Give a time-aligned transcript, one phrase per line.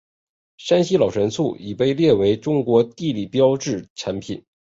[0.57, 4.43] 山西老陈醋已经被列为中国地理标志产品。